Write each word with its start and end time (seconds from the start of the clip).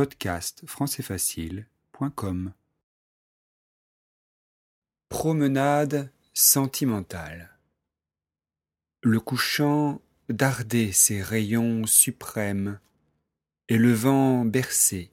podcast 0.00 0.62
françaisfacile.com 0.64 2.54
Promenade 5.10 6.10
sentimentale 6.32 7.50
Le 9.02 9.20
couchant 9.20 10.00
dardait 10.30 10.92
ses 10.92 11.20
rayons 11.20 11.84
suprêmes 11.84 12.80
et 13.68 13.76
le 13.76 13.92
vent 13.92 14.46
berçait 14.46 15.10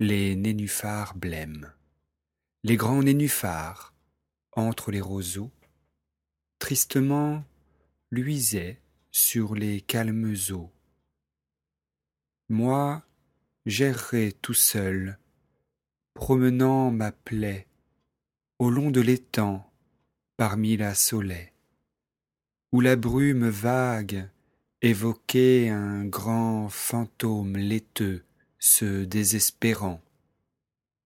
les 0.00 0.34
nénuphars 0.34 1.14
blêmes. 1.14 1.70
Les 2.64 2.78
grands 2.78 3.02
nénuphars, 3.02 3.92
entre 4.52 4.92
les 4.92 5.02
roseaux, 5.02 5.50
tristement 6.58 7.44
luisaient 8.10 8.80
sur 9.10 9.54
les 9.54 9.82
calmes 9.82 10.34
eaux. 10.52 10.72
Moi, 12.48 13.05
j'errais 13.66 14.32
tout 14.40 14.54
seul, 14.54 15.18
promenant 16.14 16.92
ma 16.92 17.10
plaie 17.10 17.66
au 18.60 18.70
long 18.70 18.90
de 18.92 19.00
l'étang 19.00 19.68
parmi 20.36 20.76
la 20.76 20.94
soleil, 20.94 21.50
où 22.72 22.80
la 22.80 22.94
brume 22.94 23.48
vague 23.48 24.28
évoquait 24.82 25.68
un 25.68 26.04
grand 26.04 26.68
fantôme 26.68 27.56
laiteux 27.56 28.24
se 28.58 29.04
désespérant 29.04 30.00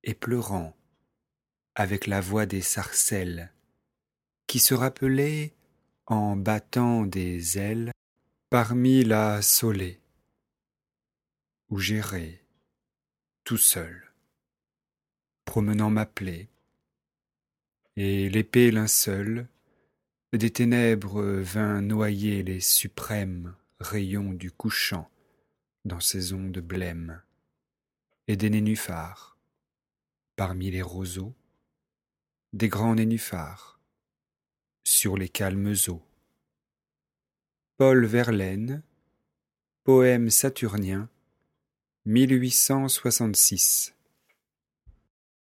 et 0.05 0.15
pleurant 0.15 0.77
avec 1.75 2.07
la 2.07 2.21
voix 2.21 2.45
des 2.45 2.61
sarcelles 2.61 3.53
qui 4.47 4.59
se 4.59 4.75
rappelait 4.75 5.55
en 6.07 6.37
battant 6.37 7.07
des 7.07 7.59
ailes 7.59 7.93
parmi 8.51 9.05
la 9.05 9.41
solée 9.41 10.01
où 11.71 11.79
tout 13.51 13.57
seul, 13.57 14.13
promenant 15.45 15.91
ma 15.91 16.07
plaie, 16.07 16.49
et 17.97 18.31
l'épée 18.31 18.71
linceul 18.71 19.49
des 20.33 20.53
ténèbres 20.53 21.21
vint 21.21 21.83
noyer 21.83 22.45
les 22.45 22.61
suprêmes 22.61 23.57
rayons 23.81 24.35
du 24.35 24.53
couchant 24.53 25.11
dans 25.85 25.99
ces 25.99 26.33
ondes 26.33 26.61
blêmes, 26.61 27.21
et 28.29 28.37
des 28.37 28.51
nénuphars, 28.51 29.37
parmi 30.37 30.71
les 30.71 30.83
roseaux, 30.83 31.35
des 32.53 32.69
grands 32.69 32.95
nénuphars, 32.95 33.81
sur 34.85 35.17
les 35.17 35.29
calmes 35.29 35.75
eaux. 35.89 36.07
Paul 37.79 38.07
Verlaine, 38.07 38.85
poème 39.83 40.31
saturnien, 40.31 41.09
1866 42.07 43.93